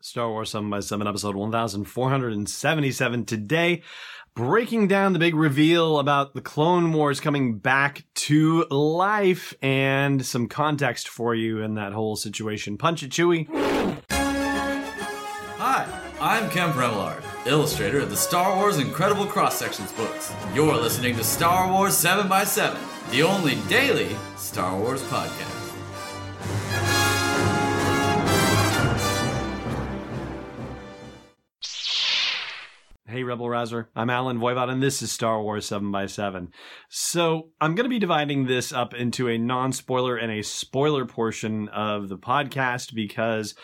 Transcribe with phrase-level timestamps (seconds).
[0.00, 3.82] Star Wars 7 by 7 episode 1477 today
[4.34, 10.48] breaking down the big reveal about the Clone Wars coming back to life and some
[10.48, 12.78] context for you in that whole situation.
[12.78, 13.46] Punch it, Chewie.
[15.58, 15.86] Hi,
[16.20, 20.32] I'm Kemp Remillard, illustrator of the Star Wars Incredible Cross Sections books.
[20.54, 22.80] You're listening to Star Wars 7 by 7
[23.10, 25.59] the only daily Star Wars podcast.
[33.30, 33.88] Rebel Rouser.
[33.94, 36.48] I'm Allen Voivod, and this is Star Wars 7 by 7
[36.88, 41.06] So, I'm going to be dividing this up into a non spoiler and a spoiler
[41.06, 43.54] portion of the podcast because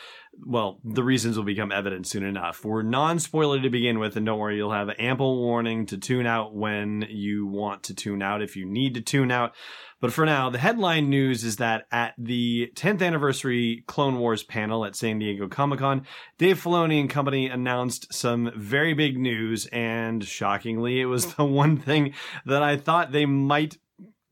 [0.45, 2.65] well, the reasons will become evident soon enough.
[2.65, 6.27] We're non spoiler to begin with, and don't worry, you'll have ample warning to tune
[6.27, 9.55] out when you want to tune out if you need to tune out.
[10.01, 14.85] But for now, the headline news is that at the 10th anniversary Clone Wars panel
[14.85, 16.07] at San Diego Comic Con,
[16.37, 21.79] Dave Filoni and company announced some very big news, and shockingly, it was the one
[21.79, 22.13] thing
[22.45, 23.79] that I thought they might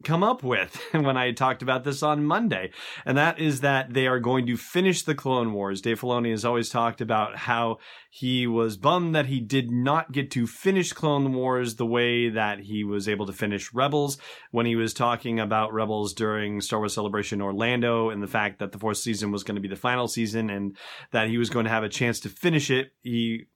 [0.05, 2.71] come up with when I talked about this on Monday.
[3.05, 5.81] And that is that they are going to finish the Clone Wars.
[5.81, 7.79] Dave Filoni has always talked about how
[8.11, 12.61] he was bummed that he did not get to finish Clone Wars the way that
[12.61, 14.19] he was able to finish Rebels
[14.51, 18.73] when he was talking about Rebels during Star Wars Celebration Orlando and the fact that
[18.73, 20.77] the fourth season was going to be the final season and
[21.11, 22.93] that he was going to have a chance to finish it.
[23.03, 23.47] He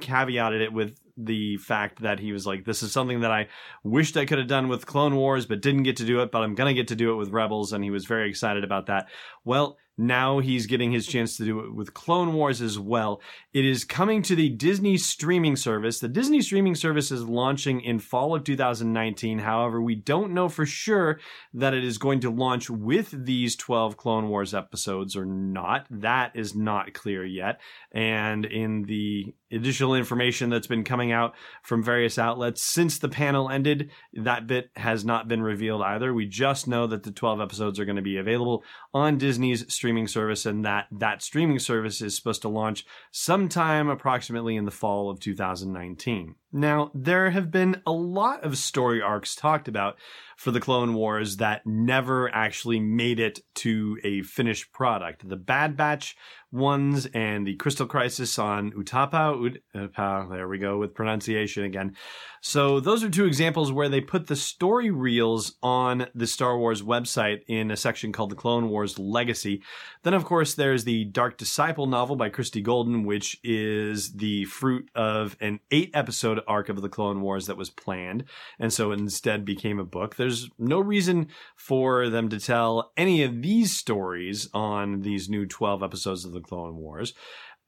[0.00, 3.48] caveated it with the fact that he was like, this is something that I
[3.84, 6.42] wished I could have done with Clone Wars, but didn't get to do it, but
[6.42, 7.72] I'm going to get to do it with Rebels.
[7.72, 9.08] And he was very excited about that.
[9.44, 13.20] Well, now he's getting his chance to do it with Clone Wars as well.
[13.52, 16.00] It is coming to the Disney streaming service.
[16.00, 19.40] The Disney streaming service is launching in fall of 2019.
[19.40, 21.20] However, we don't know for sure
[21.52, 25.86] that it is going to launch with these 12 Clone Wars episodes or not.
[25.90, 27.60] That is not clear yet.
[27.92, 33.50] And in the additional information that's been coming out from various outlets since the panel
[33.50, 36.14] ended, that bit has not been revealed either.
[36.14, 39.89] We just know that the 12 episodes are going to be available on Disney's streaming
[39.90, 44.70] streaming service, and that that streaming service is supposed to launch sometime approximately in the
[44.70, 46.36] fall of 2019.
[46.52, 49.96] Now, there have been a lot of story arcs talked about
[50.40, 55.28] for the Clone Wars that never actually made it to a finished product.
[55.28, 56.16] The Bad Batch
[56.52, 59.58] ones and the Crystal Crisis on Utapau.
[59.74, 61.94] Utapau, there we go with pronunciation again.
[62.40, 66.82] So those are two examples where they put the story reels on the Star Wars
[66.82, 69.62] website in a section called the Clone Wars Legacy.
[70.02, 74.90] Then of course there's the Dark Disciple novel by Christie Golden, which is the fruit
[74.94, 78.24] of an eight episode arc of the Clone Wars that was planned.
[78.58, 80.16] And so instead became a book.
[80.16, 85.82] There's no reason for them to tell any of these stories on these new 12
[85.82, 87.14] episodes of the Clone Wars.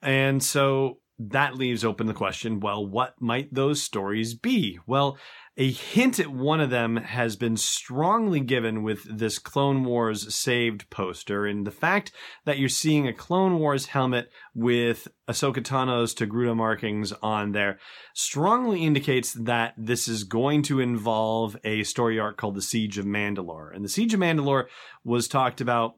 [0.01, 4.79] And so that leaves open the question well, what might those stories be?
[4.87, 5.19] Well,
[5.59, 10.89] a hint at one of them has been strongly given with this Clone Wars saved
[10.89, 12.11] poster, and the fact
[12.47, 17.79] that you're seeing a Clone Wars helmet with Ahsoka Tano's Togruta markings on there
[18.15, 23.05] strongly indicates that this is going to involve a story arc called the Siege of
[23.05, 23.75] Mandalore.
[23.75, 24.67] And the Siege of Mandalore
[25.05, 25.97] was talked about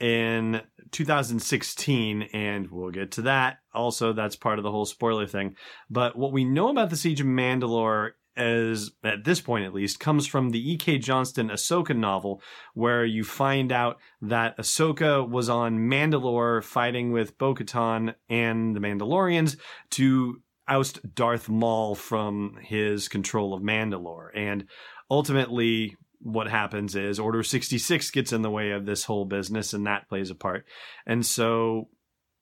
[0.00, 3.58] in 2016, and we'll get to that.
[3.74, 5.56] Also, that's part of the whole spoiler thing.
[5.90, 9.98] But what we know about the Siege of Mandalore as at this point at least
[9.98, 10.98] comes from the E.K.
[10.98, 12.42] Johnston Ahsoka novel,
[12.74, 19.56] where you find out that Ahsoka was on Mandalore fighting with Bo-Katan and the Mandalorians
[19.92, 24.66] to oust Darth Maul from his control of Mandalore, and
[25.10, 29.86] ultimately what happens is Order 66 gets in the way of this whole business and
[29.86, 30.66] that plays a part.
[31.06, 31.88] And so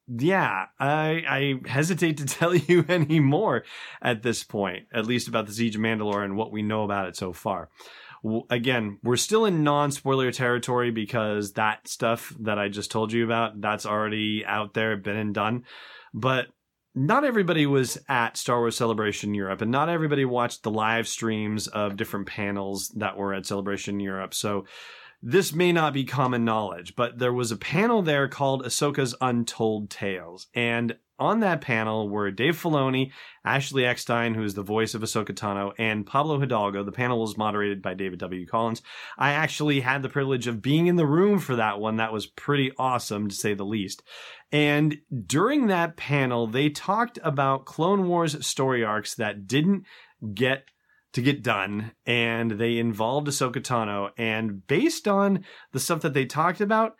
[0.08, 3.64] yeah, I I hesitate to tell you any more
[4.00, 7.08] at this point, at least about the Siege of Mandalore and what we know about
[7.08, 7.69] it so far.
[8.48, 13.60] Again, we're still in non-spoiler territory because that stuff that I just told you about,
[13.60, 15.64] that's already out there, been and done.
[16.14, 16.46] But
[16.94, 21.67] not everybody was at Star Wars Celebration Europe, and not everybody watched the live streams
[21.67, 24.32] of different panels that were at Celebration Europe.
[24.32, 24.64] So
[25.20, 29.91] this may not be common knowledge, but there was a panel there called Ahsoka's Untold
[29.91, 30.46] Tales.
[30.55, 33.12] And on that panel were Dave Filoni,
[33.44, 36.82] Ashley Eckstein, who is the voice of Ahsoka Tano, and Pablo Hidalgo.
[36.82, 38.46] The panel was moderated by David W.
[38.46, 38.82] Collins.
[39.16, 41.96] I actually had the privilege of being in the room for that one.
[41.96, 44.02] That was pretty awesome, to say the least.
[44.50, 49.84] And during that panel, they talked about Clone Wars story arcs that didn't
[50.34, 50.64] get
[51.14, 54.11] to get done, and they involved Ahsoka Tano.
[54.19, 56.96] And based on the stuff that they talked about,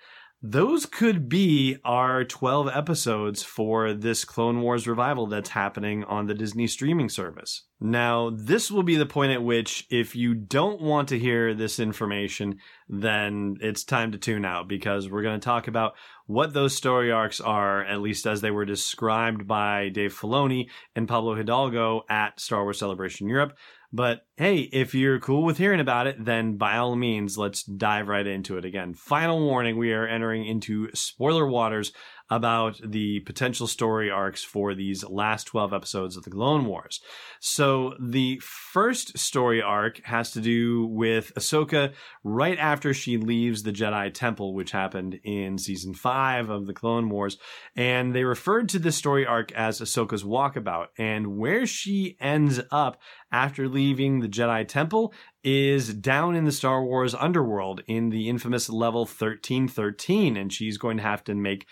[0.47, 6.35] those could be our 12 episodes for this Clone Wars revival that's happening on the
[6.35, 7.63] Disney streaming service.
[7.81, 11.81] Now, this will be the point at which, if you don't want to hear this
[11.81, 12.59] information,
[12.91, 15.95] then it's time to tune out because we're going to talk about
[16.27, 21.09] what those story arcs are, at least as they were described by Dave Filoni and
[21.09, 23.57] Pablo Hidalgo at Star Wars Celebration Europe.
[23.97, 28.09] But hey, if you're cool with hearing about it, then by all means, let's dive
[28.09, 28.93] right into it again.
[28.93, 31.93] Final warning we are entering into spoiler waters
[32.31, 37.01] about the potential story arcs for these last 12 episodes of the Clone Wars.
[37.41, 41.93] So the first story arc has to do with Ahsoka
[42.23, 47.11] right after she leaves the Jedi Temple, which happened in season five of the Clone
[47.11, 47.37] Wars.
[47.77, 50.87] And they referred to this story arc as Ahsoka's walkabout.
[50.97, 52.99] And where she ends up
[53.31, 55.13] after leaving the Jedi Temple
[55.43, 60.39] is down in the Star Wars underworld in the infamous level 1313.
[60.39, 61.67] And she's going to have to make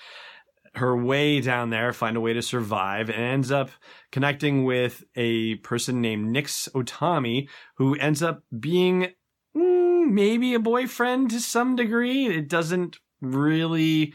[0.75, 3.71] her way down there, find a way to survive, and ends up
[4.11, 9.09] connecting with a person named Nyx Okami, who ends up being
[9.57, 12.27] mm, maybe a boyfriend to some degree.
[12.27, 14.15] It doesn't really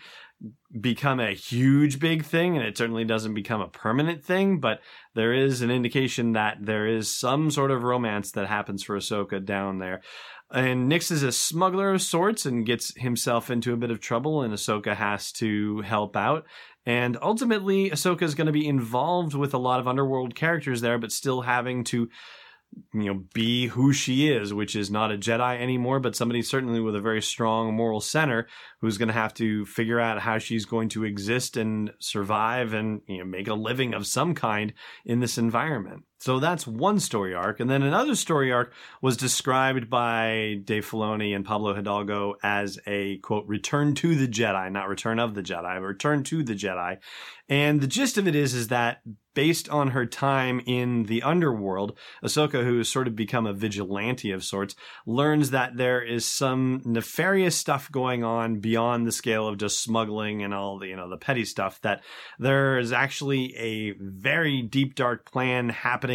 [0.80, 4.82] become a huge big thing and it certainly doesn't become a permanent thing but
[5.16, 9.44] there is an indication that there is some sort of romance that happens for Ahsoka
[9.44, 10.02] down there
[10.52, 14.42] and Nyx is a smuggler of sorts and gets himself into a bit of trouble,
[14.42, 16.46] and Ahsoka has to help out.
[16.86, 20.98] And ultimately, Ahsoka is going to be involved with a lot of underworld characters there,
[20.98, 22.10] but still having to
[22.94, 26.80] you know, be who she is, which is not a Jedi anymore, but somebody certainly
[26.80, 28.48] with a very strong moral center
[28.82, 33.02] who's going to have to figure out how she's going to exist and survive and
[33.08, 34.74] you know, make a living of some kind
[35.06, 36.04] in this environment.
[36.20, 37.60] So that's one story arc.
[37.60, 43.18] And then another story arc was described by Dave Filoni and Pablo Hidalgo as a
[43.18, 46.98] quote, return to the Jedi, not return of the Jedi, return to the Jedi.
[47.50, 49.02] And the gist of it is, is that
[49.34, 54.32] based on her time in the underworld, Ahsoka, who has sort of become a vigilante
[54.32, 54.76] of sorts,
[55.06, 60.42] learns that there is some nefarious stuff going on beyond the scale of just smuggling
[60.42, 62.02] and all the, you know, the petty stuff, that
[62.40, 66.07] there is actually a very deep, dark plan happening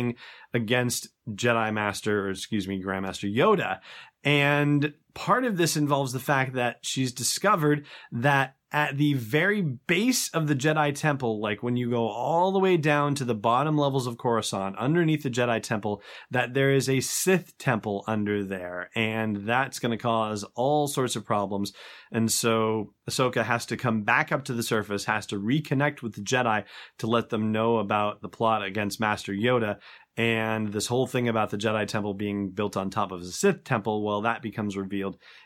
[0.54, 3.80] against Jedi Master, or excuse me, Grandmaster Yoda.
[4.24, 10.30] And part of this involves the fact that she's discovered that at the very base
[10.30, 13.76] of the Jedi Temple, like when you go all the way down to the bottom
[13.76, 18.88] levels of Coruscant, underneath the Jedi Temple, that there is a Sith temple under there,
[18.96, 21.72] and that's going to cause all sorts of problems.
[22.10, 26.14] And so Ahsoka has to come back up to the surface, has to reconnect with
[26.14, 26.64] the Jedi
[26.98, 29.76] to let them know about the plot against Master Yoda,
[30.16, 33.64] and this whole thing about the Jedi Temple being built on top of a Sith
[33.64, 35.01] Temple, well, that becomes revealed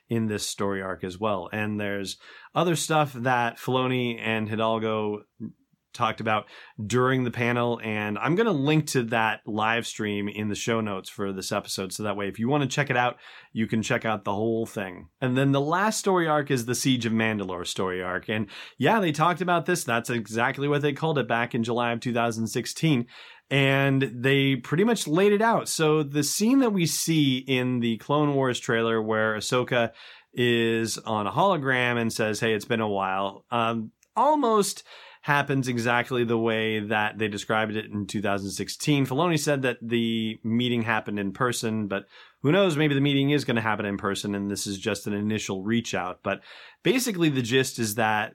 [0.08, 1.48] in this story arc as well.
[1.52, 2.16] And there's
[2.54, 5.22] other stuff that Filoni and Hidalgo
[5.96, 6.46] talked about
[6.84, 10.80] during the panel and I'm going to link to that live stream in the show
[10.80, 13.16] notes for this episode so that way if you want to check it out
[13.52, 15.08] you can check out the whole thing.
[15.20, 18.48] And then the last story arc is the Siege of Mandalore story arc and
[18.78, 22.00] yeah they talked about this that's exactly what they called it back in July of
[22.00, 23.06] 2016
[23.50, 25.68] and they pretty much laid it out.
[25.68, 29.92] So the scene that we see in the Clone Wars trailer where Ahsoka
[30.32, 34.82] is on a hologram and says, "Hey, it's been a while," um, almost
[35.22, 39.06] happens exactly the way that they described it in 2016.
[39.06, 42.04] Filoni said that the meeting happened in person, but
[42.42, 42.76] who knows?
[42.76, 45.64] Maybe the meeting is going to happen in person, and this is just an initial
[45.64, 46.20] reach out.
[46.22, 46.42] But
[46.84, 48.34] basically, the gist is that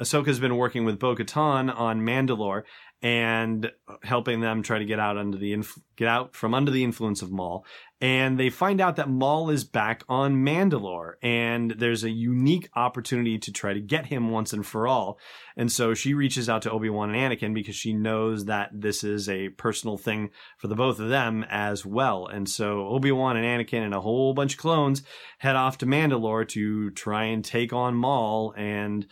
[0.00, 2.62] Ahsoka's been working with Bo Katan on Mandalore,
[3.00, 3.70] and
[4.02, 7.22] helping them try to get out under the inf- get out from under the influence
[7.22, 7.64] of Maul.
[8.00, 13.38] And they find out that Maul is back on Mandalore, and there's a unique opportunity
[13.38, 15.18] to try to get him once and for all.
[15.56, 19.02] And so she reaches out to Obi Wan and Anakin because she knows that this
[19.02, 22.26] is a personal thing for the both of them as well.
[22.26, 25.02] And so Obi Wan and Anakin and a whole bunch of clones
[25.38, 28.54] head off to Mandalore to try and take on Maul.
[28.56, 29.06] And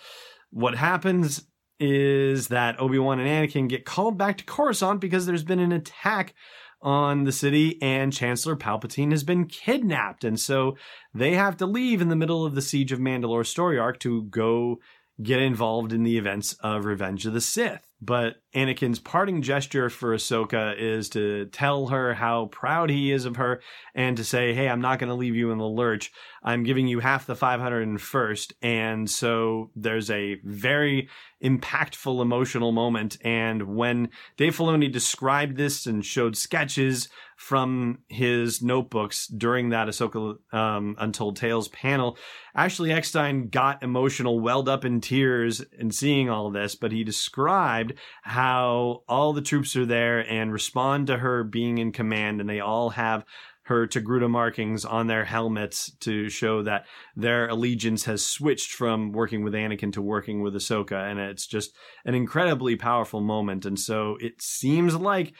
[0.51, 1.45] what happens
[1.79, 6.35] is that Obi-Wan and Anakin get called back to Coruscant because there's been an attack
[6.83, 10.25] on the city and Chancellor Palpatine has been kidnapped.
[10.25, 10.77] And so
[11.15, 14.23] they have to leave in the middle of the Siege of Mandalore story arc to
[14.25, 14.79] go
[15.23, 17.89] get involved in the events of Revenge of the Sith.
[18.01, 23.37] But Anakin's parting gesture for Ahsoka is to tell her how proud he is of
[23.37, 23.63] her
[23.95, 26.13] and to say, Hey, I'm not going to leave you in the lurch.
[26.43, 28.53] I'm giving you half the 501st.
[28.63, 31.09] And so there's a very
[31.43, 33.19] impactful emotional moment.
[33.23, 40.37] And when Dave Filoni described this and showed sketches from his notebooks during that Ahsoka
[40.53, 42.17] um, Untold Tales panel,
[42.55, 47.86] Ashley Eckstein got emotional, welled up in tears and seeing all this, but he described
[48.23, 52.61] how all the troops are there and respond to her being in command, and they
[52.61, 53.25] all have
[53.67, 59.43] her Togruta markings on their helmets to show that their allegiance has switched from working
[59.43, 61.11] with Anakin to working with Ahsoka.
[61.11, 61.75] And it's just
[62.05, 63.67] an incredibly powerful moment.
[63.67, 65.33] And so it seems like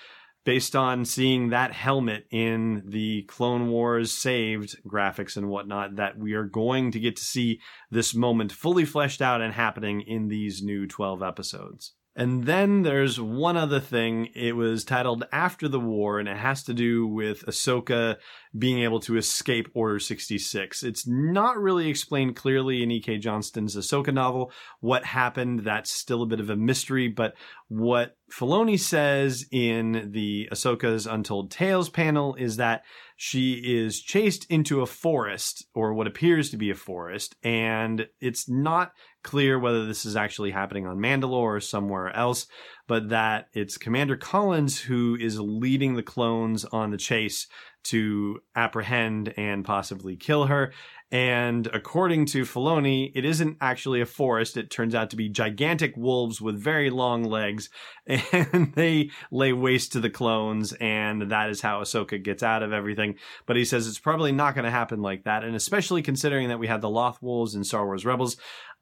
[0.45, 6.35] based on seeing that helmet in the Clone Wars saved graphics and whatnot, that we
[6.35, 7.61] are going to get to see
[7.91, 11.95] this moment fully fleshed out and happening in these new 12 episodes.
[12.19, 14.31] And then there's one other thing.
[14.35, 18.17] It was titled After the War, and it has to do with Ahsoka
[18.57, 20.83] being able to escape Order 66.
[20.83, 23.19] It's not really explained clearly in E.K.
[23.19, 25.61] Johnston's Ahsoka novel what happened.
[25.61, 27.35] That's still a bit of a mystery, but
[27.69, 32.83] what Filoni says in the Ahsoka's Untold Tales panel is that
[33.17, 38.49] she is chased into a forest, or what appears to be a forest, and it's
[38.49, 42.47] not clear whether this is actually happening on Mandalore or somewhere else,
[42.87, 47.49] but that it's Commander Collins who is leading the clones on the chase
[47.91, 50.73] to apprehend and possibly kill her.
[51.13, 54.57] And according to Filoni, it isn't actually a forest.
[54.57, 57.71] It turns out to be gigantic wolves with very long legs,
[58.07, 62.73] and they lay waste to the clones, and that is how Ahsoka gets out of
[62.73, 63.15] everything.
[63.47, 66.59] But he says it's probably not going to happen like that, and especially considering that
[66.59, 68.37] we had the Loth Wolves in Star Wars Rebels,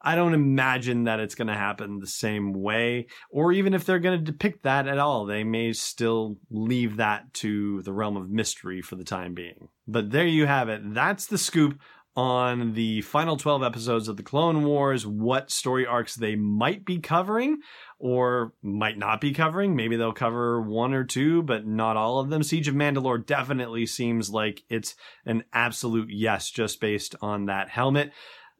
[0.07, 3.99] I don't imagine that it's going to happen the same way, or even if they're
[3.99, 8.31] going to depict that at all, they may still leave that to the realm of
[8.31, 9.69] mystery for the time being.
[9.87, 10.95] But there you have it.
[10.95, 11.79] That's the scoop
[12.17, 16.99] on the final 12 episodes of the Clone Wars, what story arcs they might be
[16.99, 17.59] covering
[17.99, 19.75] or might not be covering.
[19.75, 22.43] Maybe they'll cover one or two, but not all of them.
[22.43, 24.95] Siege of Mandalore definitely seems like it's
[25.27, 28.13] an absolute yes just based on that helmet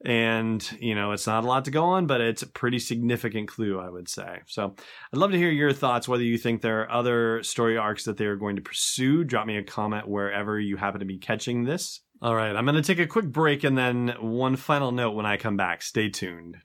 [0.03, 3.47] and you know it's not a lot to go on but it's a pretty significant
[3.47, 4.39] clue i would say.
[4.45, 4.75] So
[5.13, 8.17] i'd love to hear your thoughts whether you think there are other story arcs that
[8.17, 9.23] they are going to pursue.
[9.23, 12.01] Drop me a comment wherever you happen to be catching this.
[12.21, 15.25] All right i'm going to take a quick break and then one final note when
[15.25, 15.81] i come back.
[15.81, 16.57] Stay tuned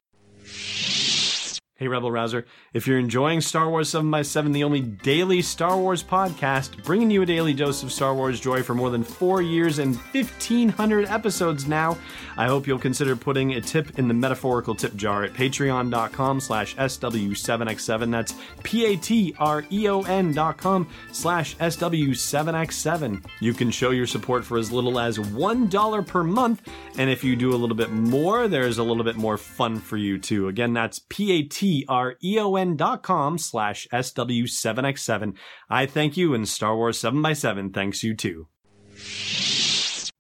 [1.81, 2.45] Hey, Rebel Rouser.
[2.75, 7.27] If you're enjoying Star Wars 7x7, the only daily Star Wars podcast, bringing you a
[7.27, 11.97] daily dose of Star Wars joy for more than four years and 1,500 episodes now,
[12.37, 16.77] I hope you'll consider putting a tip in the metaphorical tip jar at patreon.com slash
[16.77, 18.11] SW7x7.
[18.11, 23.25] That's P-A-T-R-E-O-N dot com slash SW7x7.
[23.41, 26.69] You can show your support for as little as $1 per month,
[26.99, 29.97] and if you do a little bit more, there's a little bit more fun for
[29.97, 30.49] you too.
[30.49, 35.37] Again, that's P-A-T T-R-E-O-N dot com slash SW7X7.
[35.69, 38.49] I thank you and Star Wars 7x7 thanks you too.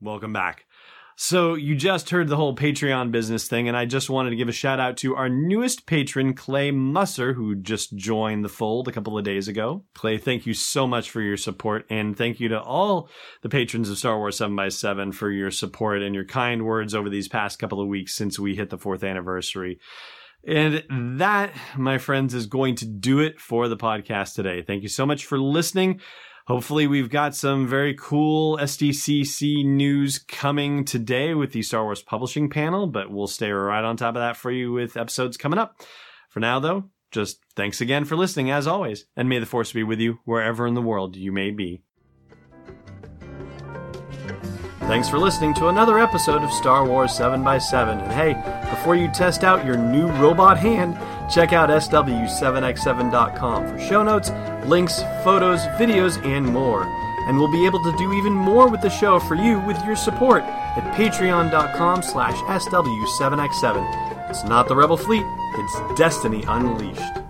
[0.00, 0.66] Welcome back.
[1.16, 4.48] So you just heard the whole Patreon business thing, and I just wanted to give
[4.48, 8.92] a shout out to our newest patron, Clay Musser, who just joined the fold a
[8.92, 9.84] couple of days ago.
[9.92, 13.10] Clay, thank you so much for your support, and thank you to all
[13.42, 17.28] the patrons of Star Wars 7x7 for your support and your kind words over these
[17.28, 19.80] past couple of weeks since we hit the fourth anniversary.
[20.46, 24.62] And that, my friends, is going to do it for the podcast today.
[24.62, 26.00] Thank you so much for listening.
[26.46, 32.48] Hopefully, we've got some very cool SDCC news coming today with the Star Wars Publishing
[32.48, 35.80] panel, but we'll stay right on top of that for you with episodes coming up.
[36.30, 39.82] For now, though, just thanks again for listening, as always, and may the Force be
[39.82, 41.82] with you wherever in the world you may be.
[44.90, 48.02] Thanks for listening to another episode of Star Wars 7x7.
[48.02, 48.34] And hey,
[48.70, 50.98] before you test out your new robot hand,
[51.32, 54.32] check out SW7x7.com for show notes,
[54.66, 56.82] links, photos, videos, and more.
[57.28, 59.94] And we'll be able to do even more with the show for you with your
[59.94, 64.28] support at patreon.com slash SW7x7.
[64.28, 65.22] It's not the Rebel Fleet,
[65.54, 67.29] it's Destiny Unleashed.